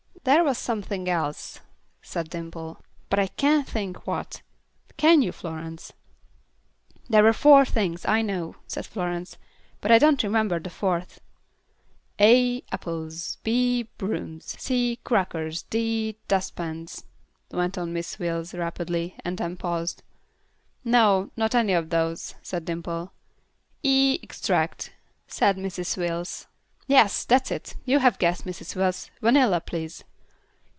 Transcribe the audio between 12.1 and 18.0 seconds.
"A apples, B brooms, C crackers, D dust pans," went on